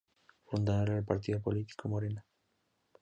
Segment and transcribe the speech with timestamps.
[0.47, 2.25] Fundadora del partido político Morena.